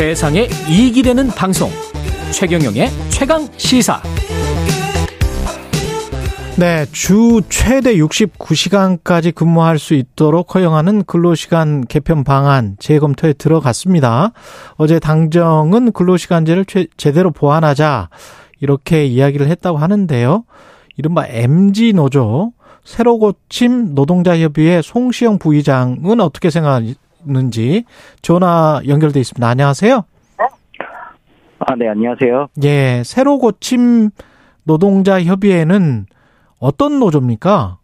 [0.00, 1.68] 세상에 이익이 되는 방송
[2.32, 4.00] 최경영의 최강 시사
[6.56, 14.32] 네, 주 최대 69시간까지 근무할 수 있도록 허용하는 근로시간 개편 방안 재검토에 들어갔습니다.
[14.76, 16.64] 어제 당정은 근로시간제를
[16.96, 18.08] 제대로 보완하자
[18.60, 20.44] 이렇게 이야기를 했다고 하는데요.
[20.96, 22.52] 이른바 MG 노조
[22.84, 26.84] 새로 고침 노동자협의회 송시영 부의장은 어떻게 생각
[27.26, 27.84] 하는지
[28.22, 29.46] 전화 연결돼 있습니다.
[29.46, 30.04] 안녕하세요.
[31.60, 32.48] 아, 네, 안녕하세요.
[32.64, 34.10] 예, 새로 고침
[34.64, 36.06] 노동자 협의회는
[36.58, 37.76] 어떤 노조입니까?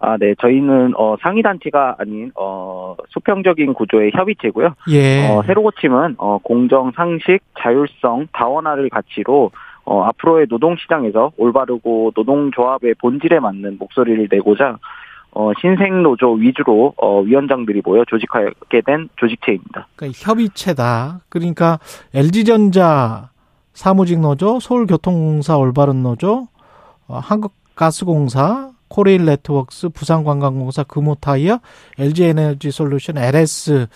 [0.00, 0.34] 아, 네.
[0.40, 4.74] 저희는 어 상위 단체가 아닌 어 수평적인 구조의 협의체고요.
[4.90, 5.28] 예.
[5.28, 9.50] 어 새로 고침은 어 공정, 상식, 자율성, 다원화를 가치로
[9.84, 14.78] 어 앞으로의 노동 시장에서 올바르고 노동 조합의 본질에 맞는 목소리를 내고자
[15.38, 19.86] 어 신생 노조 위주로 어 위원장들이 모여 조직하게 된 조직체입니다.
[19.94, 21.20] 그러니까 협의체다.
[21.28, 21.78] 그러니까
[22.12, 23.30] LG전자
[23.72, 26.48] 사무직 노조, 서울교통공사 올바른 노조,
[27.06, 31.60] 어, 한국가스공사, 코레일 네트워크스, 부산관광공사, 금호타이어,
[32.00, 33.86] LG에너지 솔루션, LS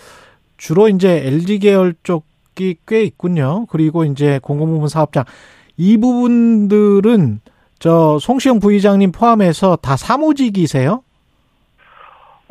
[0.55, 3.65] 주로 이제 LG 계열 쪽이 꽤 있군요.
[3.65, 5.25] 그리고 이제 공공부문 사업장
[5.75, 7.41] 이 부분들은
[7.79, 11.03] 저 송시영 부의장님 포함해서 다 사무직이세요?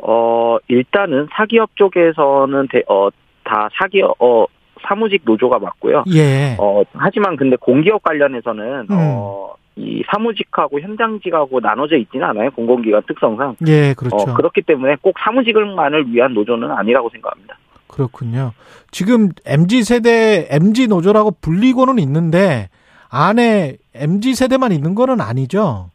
[0.05, 3.09] 어 일단은 사기업 쪽에서는 대, 어,
[3.43, 4.45] 다 사기업 어
[4.85, 6.03] 사무직 노조가 맞고요.
[6.13, 6.57] 예.
[6.59, 8.97] 어 하지만 근데 공기업 관련해서는 음.
[8.97, 9.53] 어.
[9.75, 13.55] 이 사무직하고 현장직하고 나눠져 있지는 않아요 공공기관 특성상.
[13.67, 14.17] 예, 그렇죠.
[14.17, 17.57] 어, 그렇기 때문에 꼭 사무직을만을 위한 노조는 아니라고 생각합니다.
[17.87, 18.51] 그렇군요.
[18.91, 22.69] 지금 MZ 세대 MZ 노조라고 불리고는 있는데
[23.09, 25.89] 안에 MZ 세대만 있는 거는 아니죠.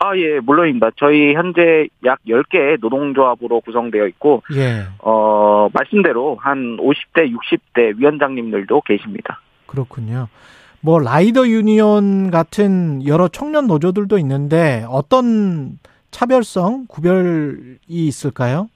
[0.00, 0.90] 아, 예, 물론입니다.
[0.96, 4.84] 저희 현재 약 10개의 노동조합으로 구성되어 있고, 예.
[4.98, 9.40] 어, 말씀대로 한 50대, 60대 위원장님들도 계십니다.
[9.66, 10.28] 그렇군요.
[10.80, 15.78] 뭐 라이더 유니온 같은 여러 청년 노조들도 있는데 어떤
[16.10, 18.68] 차별성, 구별이 있을까요?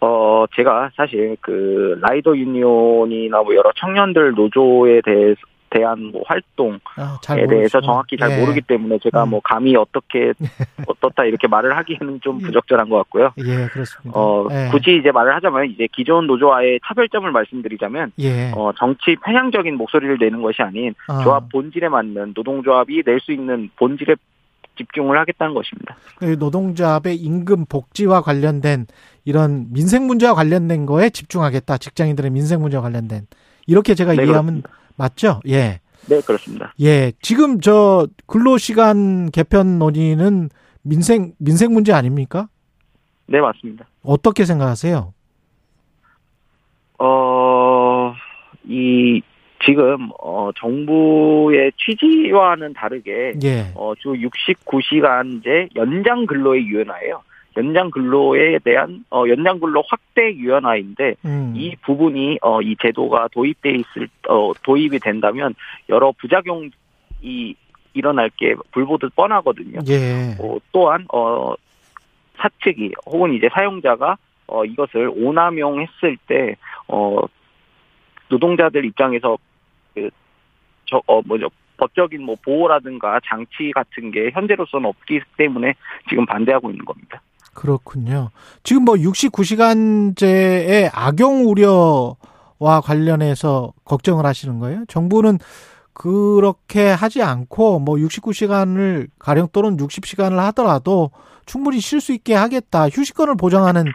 [0.00, 5.40] 어, 제가 사실 그 라이더 유니온이나 뭐 여러 청년들 노조에 대해서
[5.70, 7.80] 대한 뭐 활동에 아, 잘 대해서.
[7.80, 8.40] 정확히 잘 예.
[8.40, 9.30] 모르기 때문에 제가 음.
[9.30, 10.32] 뭐 감히 어떻게
[10.86, 13.32] 어떻다 이렇게 말을 하기에는 좀 부적절한 것 같고요.
[13.38, 14.18] 예, 그렇습니다.
[14.18, 14.68] 어, 예.
[14.70, 18.50] 굳이 이제 말을 하자면 이제 기존 노조와의 차별점을 말씀드리자면 예.
[18.54, 23.68] 어, 정치 편향적인 목소리를 내는 것이 아닌 아, 조합 본질에 맞는 노동조합이 낼 수 있는
[23.76, 24.14] 본질에
[24.78, 25.96] 집중을 하겠다는 것입니다.
[26.18, 28.86] 그 노동조합의 임금 복지와 관련된
[29.24, 31.78] 이런 민생 문제와 관련된 거에 집중하겠다.
[31.78, 33.26] 직장인들의 민생 문제와 관련된
[33.66, 34.62] 이렇게 제가 네, 이해하면
[34.98, 35.40] 맞죠?
[35.48, 35.80] 예.
[36.08, 36.74] 네, 그렇습니다.
[36.80, 37.12] 예.
[37.22, 40.50] 지금 저 근로시간 개편 논의는
[40.82, 42.48] 민생 민생 문제 아닙니까?
[43.26, 43.86] 네, 맞습니다.
[44.02, 45.12] 어떻게 생각하세요?
[46.98, 48.14] 어,
[48.64, 49.22] 이,
[49.64, 53.72] 지금, 어, 정부의 취지와는 다르게, 예.
[53.74, 57.22] 어, 주 69시간제 연장 근로의 유연화예요.
[57.58, 61.52] 연장 근로에 대한, 어, 연장 근로 확대 유연화인데, 음.
[61.54, 65.54] 이 부분이, 어, 이 제도가 도입돼 있을, 어, 도입이 된다면,
[65.90, 66.70] 여러 부작용이
[67.98, 69.80] 일어날 게 불보듯 뻔하거든요.
[69.88, 70.36] 예.
[70.40, 71.54] 어, 또한 어
[72.36, 77.20] 사측이 혹은 이제 사용자가 어 이것을 오남용했을 때어
[78.28, 79.36] 노동자들 입장에서
[79.94, 85.74] 그저어 뭐죠 법적인 뭐 보호라든가 장치 같은 게 현재로서는 없기 때문에
[86.08, 87.20] 지금 반대하고 있는 겁니다.
[87.58, 88.30] 그렇군요.
[88.62, 94.84] 지금 뭐 69시간제의 악용 우려와 관련해서 걱정을 하시는 거예요?
[94.86, 95.38] 정부는
[95.92, 101.10] 그렇게 하지 않고 뭐 69시간을 가령 또는 60시간을 하더라도
[101.46, 102.88] 충분히 쉴 수 있게 하겠다.
[102.88, 103.86] 휴식권을 보장하는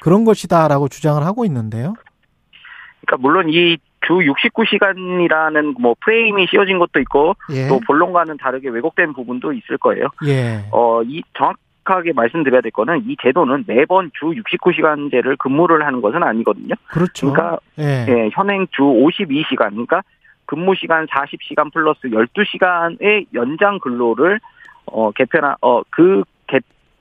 [0.00, 1.92] 그런 것이다라고 주장을 하고 있는데요.
[3.02, 3.76] 그러니까 물론 이
[4.06, 7.68] 주 69시간이라는 뭐 프레임이 씌워진 것도 있고 예.
[7.68, 10.06] 또 본론과는 다르게 왜곡된 부분도 있을 거예요.
[10.26, 10.64] 예.
[10.72, 11.58] 어, 이 정확
[11.90, 16.74] 하게 말씀드려야 될 거는 이 제도는 매번 주 69시간제를 근무를 하는 것은 아니거든요.
[16.88, 17.32] 그렇죠.
[17.32, 18.06] 그러니까 예.
[18.08, 20.02] 예, 현행 주 52시간, 그러니까
[20.46, 24.40] 근무 시간 40시간 플러스 12시간의 연장 근로를
[24.86, 26.24] 어 개편한 어그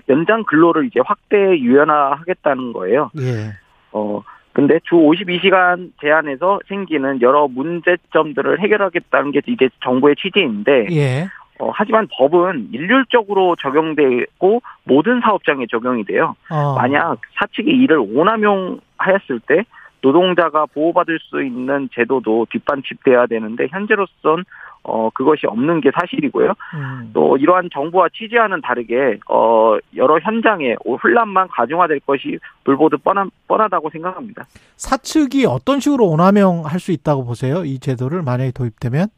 [0.09, 3.11] 연장 근로를 이제 확대 유연화하겠다는 거예요.
[3.19, 3.53] 예.
[3.91, 11.27] 어 근데 주 52시간 제한에서 생기는 여러 문제점들을 해결하겠다는 게 이제 정부의 취지인데 예.
[11.59, 16.35] 어, 하지만 법은 일률적으로 적용되고 모든 사업장에 적용이 돼요.
[16.49, 16.75] 어.
[16.75, 19.65] 만약 사측이 이를 오남용하였을 때
[20.01, 24.45] 노동자가 보호받을 수 있는 제도도 뒷받침돼야 되는데 현재로선
[24.83, 26.53] 어 그것이 없는 게 사실이고요.
[26.75, 27.11] 음.
[27.13, 34.45] 또 이러한 정부와 취지와는 다르게 어 여러 현장에 혼란만 가중화될 것이 불보듯 뻔한 뻔하다고 생각합니다.
[34.77, 37.65] 사측이 어떤 식으로 오남용할 수 있다고 보세요?
[37.65, 39.09] 이 제도를 만약에 도입되면?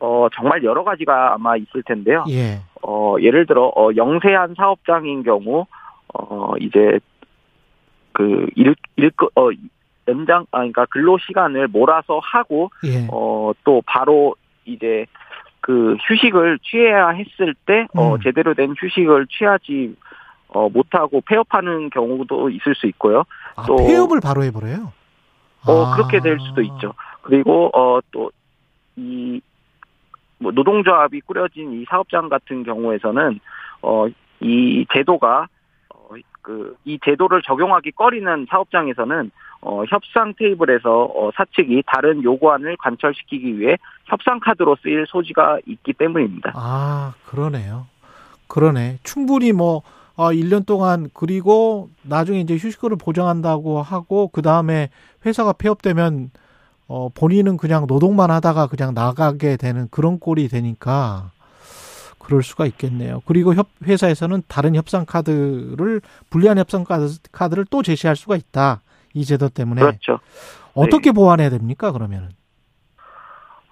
[0.00, 2.24] 어 정말 여러 가지가 아마 있을 텐데요.
[2.28, 2.60] 예.
[2.82, 5.66] 어 예를 들어 어 영세한 사업장인 경우
[6.14, 7.00] 어 이제
[8.12, 9.50] 그 일 일 어
[10.08, 13.06] 연장 아 그러니까 근로 시간을 몰아서 하고 예.
[13.10, 14.34] 어 또 바로
[14.64, 15.06] 이제
[15.60, 18.20] 그 휴식을 취해야 했을 때 어 음.
[18.22, 19.96] 제대로 된 휴식을 취하지
[20.48, 23.24] 어 못하고 폐업하는 경우도 있을 수 있고요.
[23.56, 24.92] 아, 또- 폐업을 바로 해버려요?
[25.66, 25.96] 어 아.
[25.96, 26.94] 그렇게 될 수도 있죠.
[27.22, 28.30] 그리고 어 또
[28.96, 29.40] 이
[30.38, 33.40] 뭐 노동조합이 꾸려진 이 사업장 같은 경우에서는
[33.82, 34.06] 어
[34.40, 35.48] 이 제도가
[35.94, 36.08] 어,
[36.42, 39.30] 그 이 제도를 적용하기 꺼리는 사업장에서는
[39.60, 46.52] 어 협상 테이블에서 어 사측이 다른 요구안을 관철시키기 위해 협상 카드로 쓰일 소지가 있기 때문입니다.
[46.54, 47.86] 아, 그러네요.
[48.46, 48.98] 그러네.
[49.02, 49.82] 충분히 뭐,
[50.16, 54.88] 아, 1년 동안, 그리고 나중에 이제 휴식을 보장한다고 하고, 그 다음에
[55.26, 56.30] 회사가 폐업되면,
[56.88, 61.30] 어, 본인은 그냥 노동만 하다가 그냥 나가게 되는 그런 꼴이 되니까,
[62.18, 63.22] 그럴 수가 있겠네요.
[63.26, 66.00] 그리고 협, 회사에서는 다른 협상 카드를,
[66.30, 68.80] 불리한 협상 카드, 카드를 또 제시할 수가 있다.
[69.14, 69.82] 이 제도 때문에.
[69.82, 70.18] 그렇죠.
[70.74, 72.30] 어떻게 보완해야 됩니까, 그러면은?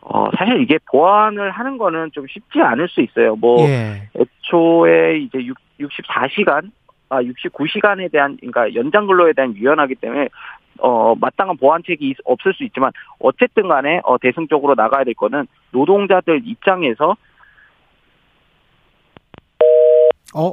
[0.08, 3.34] 어 사실 이게 보완을 하는 거는 좀 쉽지 않을 수 있어요.
[3.34, 4.08] 뭐 예.
[4.14, 6.70] 애초에 이제 6, 64시간,
[7.08, 10.28] 아 69시간에 대한 그러니까 연장 근로에 대한 유연하기 때문에
[10.81, 15.46] 어 마땅한 보완책이 있- 없을 수 있지만 어쨌든 간에 어 대승 적으로 나가야 될 거는
[15.73, 17.17] 노동자들 입장에서
[20.34, 20.52] 어,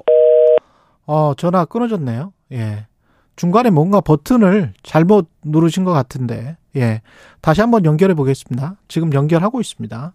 [1.05, 2.31] 어, 전화 끊어졌네요.
[2.53, 2.87] 예.
[3.35, 7.01] 중간에 뭔가 버튼을 잘못 누르신 것 같은데, 예.
[7.41, 8.75] 다시 한번 연결해 보겠습니다.
[8.87, 10.13] 지금 연결하고 있습니다.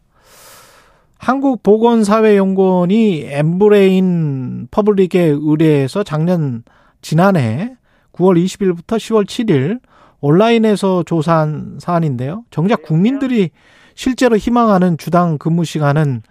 [1.18, 6.62] 한국보건사회연구원이 엠브레인 퍼블릭에 의뢰해서 작년,
[7.02, 7.76] 지난해
[8.12, 9.80] 9월 20일부터 10월 7일
[10.20, 12.44] 온라인에서 조사한 사안인데요.
[12.50, 13.50] 정작 국민들이
[13.94, 16.22] 실제로 희망하는 주당 근무 시간은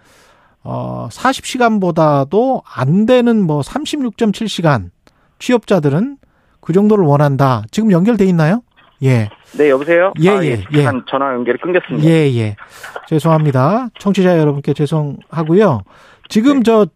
[0.62, 4.90] 어, 40시간보다도 안 되는 뭐 36.7시간
[5.38, 6.18] 취업자들은
[6.60, 7.62] 그 정도를 원한다.
[7.70, 8.62] 지금 연결돼 있나요?
[9.02, 9.30] 예.
[9.56, 10.12] 네 여보세요.
[10.20, 12.06] 예, 아, 예, 잠깐 전화 연결이 끊겼습니다.
[12.08, 12.56] 예, 예.
[13.06, 13.88] 죄송합니다.
[13.98, 15.82] 청취자 여러분께 죄송하고요.
[16.28, 16.86] 지금 네.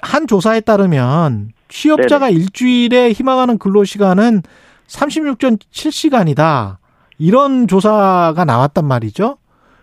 [0.00, 4.42] 저한 조사에 따르면 취업자가 일주일에 희망하는 근로 시간은
[4.90, 6.76] 36.7시간이다.
[7.18, 9.36] 이런 조사가 나왔단 말이죠.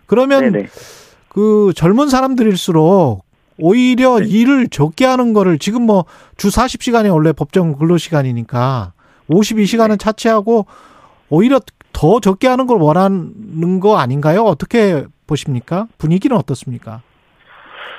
[0.06, 0.66] 그러면 네네.
[1.28, 3.24] 그 젊은 사람들일수록
[3.60, 4.26] 오히려 네.
[4.26, 6.04] 일을 적게 하는 거를 지금 뭐
[6.36, 8.92] 주 40시간이 원래 법정 근로 시간이니까
[9.28, 9.96] 52시간은 네.
[9.96, 10.66] 차치하고
[11.28, 11.60] 오히려
[11.92, 14.44] 더 적게 하는 걸 원하는 거 아닌가요?
[14.44, 15.88] 어떻게 보십니까?
[15.98, 17.02] 분위기는 어떻습니까?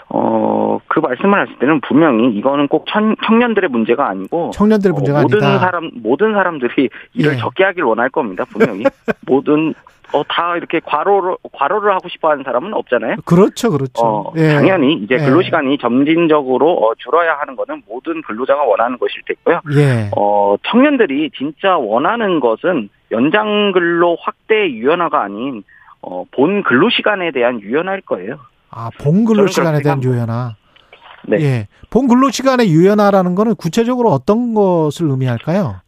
[0.10, 0.59] 어,
[1.00, 5.44] 그 말씀을 하실 때는 분명히 이거는 꼭 청, 청년들의 문제가 아니고 청년들의 문제가 어, 모든
[5.44, 5.60] 아니다.
[5.60, 7.38] 사람 모든 사람들이 일을 예.
[7.38, 8.44] 적게 하길 원할 겁니다.
[8.50, 8.84] 분명히
[9.26, 9.74] 모든
[10.12, 13.18] 어, 다 이렇게 과로를 과로를 하고 싶어 하는 사람은 없잖아요.
[13.26, 14.04] 그렇죠, 그렇죠.
[14.04, 14.56] 어, 예.
[14.56, 15.20] 당연히 이제 예.
[15.20, 19.62] 근로 시간이 점진적으로 어, 줄어야 하는 거는 모든 근로자가 원하는 것일 테고요.
[19.78, 20.10] 예.
[20.18, 25.64] 어, 청년들이 진짜 원하는 것은 연장 근로 확대 유연화가 아닌
[26.02, 28.40] 어, 본 근로 시간에 대한 유연화일 거예요.
[28.72, 30.04] 아, 본 근로 저는 시간에 그렇게 대한.
[30.04, 30.56] 유연화.
[31.28, 31.38] 네.
[31.42, 31.68] 예.
[31.90, 35.82] 본 근로 시간의 유연화라는 거는 구체적으로 어떤 것을 의미할까요?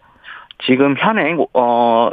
[0.65, 2.11] 지금 현행 어,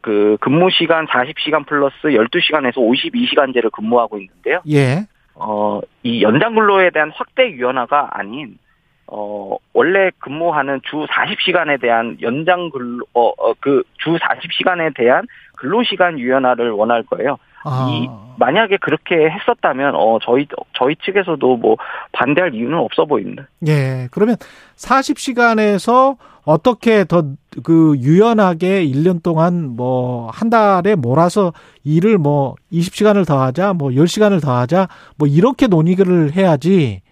[0.00, 4.60] 그 근무 시간 40시간 플러스 12시간에서 52시간제를 근무하고 있는데요.
[4.68, 5.06] 예.
[5.34, 8.58] 어, 이 연장 근로에 대한 확대 유연화가 아닌
[9.06, 16.70] 어, 원래 근무하는 주 40시간에 대한 연장 근로 어, 그주 40시간에 대한 근로 시간 유연화를
[16.70, 17.38] 원할 거예요.
[17.64, 17.88] 아.
[17.90, 20.46] 이 만약에 그렇게 했었다면 어 저희
[20.78, 21.76] 저희 측에서도 뭐
[22.12, 23.48] 반대할 이유는 없어 보입니다.
[23.66, 24.08] 예.
[24.10, 24.36] 그러면
[24.76, 27.22] 40시간에서 어떻게 더
[27.62, 31.52] 그 유연하게 1년 동안 뭐 한 달에 몰아서
[31.84, 37.02] 일을 뭐 20시간을 더 하자, 뭐 10시간을 더 하자, 뭐 이렇게 논의를 해야지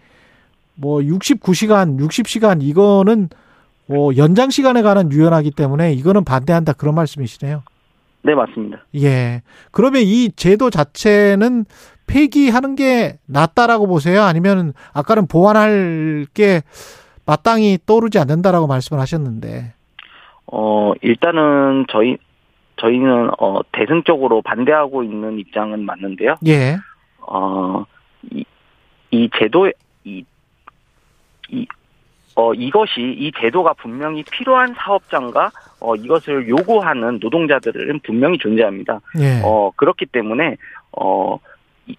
[0.74, 3.28] 뭐 69시간, 60시간 이거는
[3.86, 7.62] 뭐 연장 시간에 관한 유연하기 때문에 이거는 반대한다 그런 말씀이시네요.
[8.28, 8.84] 네 맞습니다.
[8.96, 9.40] 예.
[9.72, 11.64] 그러면 이 제도 자체는
[12.06, 14.22] 폐기하는 게 낫다라고 보세요?
[14.22, 16.60] 아니면 아까는 보완할 게
[17.24, 19.72] 마땅히 떠오르지 않는다라고 말씀을 하셨는데.
[20.52, 22.18] 어 일단은 저희
[22.76, 26.36] 저희는 어 대승적으로 반대하고 있는 입장은 맞는데요.
[26.46, 26.76] 예.
[27.20, 27.84] 어
[28.32, 28.44] 이
[29.10, 29.70] 이 제도
[30.04, 30.24] 이
[31.50, 31.66] 이,
[32.34, 39.00] 어, 이것이, 이 제도가 분명히 필요한 사업장과, 어, 이것을 요구하는 노동자들은 분명히 존재합니다.
[39.20, 39.40] 예.
[39.44, 40.56] 어, 그렇기 때문에,
[40.92, 41.38] 어,
[41.86, 41.96] 이-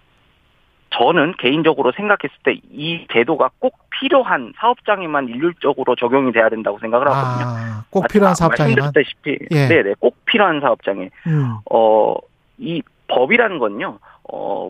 [0.90, 7.46] 저는 개인적으로 생각했을 때 이 제도가 꼭 필요한 사업장에만 일률적으로 적용이 돼야 된다고 생각을 하거든요.
[7.48, 8.76] 아, 꼭 필요한 아까 사업장에만.
[8.92, 9.68] 말씀드렸다시피, 예.
[9.68, 11.10] 네네, 꼭 필요한 사업장에.
[11.26, 11.56] 음.
[11.70, 12.16] 어,
[12.58, 13.98] 이 법이라는 건요,
[14.32, 14.68] 어,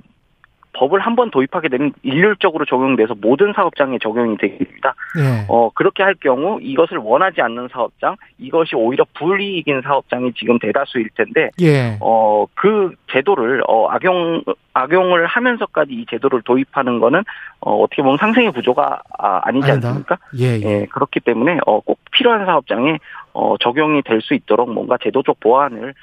[0.73, 4.95] 법을 한 번 도입하게 되면 일률적으로 적용돼서 모든 사업장에 적용이 됩니다.
[5.19, 5.45] 예.
[5.49, 11.51] 어, 그렇게 할 경우 이것을 원하지 않는 사업장, 이것이 오히려 불이익인 사업장이 지금 대다수일 텐데,
[11.61, 11.97] 예.
[12.01, 17.25] 어, 그 제도를, 어, 악용, 악용을 하면서까지 이 제도를 도입하는 거는,
[17.61, 19.89] 어, 어떻게 보면 상생의 구조가 아, 아니지 아니다.
[19.89, 20.19] 않습니까?
[20.39, 20.63] 예, 예.
[20.83, 22.99] 예, 그렇기 때문에, 어, 꼭 필요한 사업장에,
[23.33, 25.95] 어, 적용이 될 수 있도록 뭔가 제도적 보완을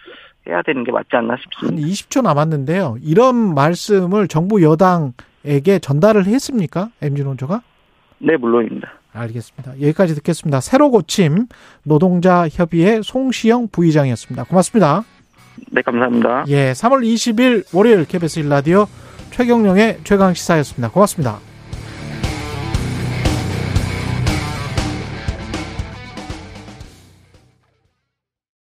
[0.47, 1.87] 해야 되는 게 맞지 않나 한 싶습니다.
[1.87, 2.97] 20초 남았는데요.
[3.01, 6.89] 이런 말씀을 정부 여당에게 전달을 했습니까?
[7.23, 7.61] 노조가?
[8.19, 8.89] 네, 물론입니다.
[9.13, 9.73] 알겠습니다.
[9.81, 10.61] 여기까지 듣겠습니다.
[10.61, 11.47] 새로 고침
[11.83, 14.43] 노동자 협의회 송시영 부의장이었습니다.
[14.45, 15.03] 고맙습니다.
[15.71, 16.45] 네, 감사합니다.
[16.47, 18.87] 예, 3월 20일 월요일 KBS 1라디오
[19.31, 20.89] 최경령의 최강 시사였습니다.
[20.91, 21.39] 고맙습니다.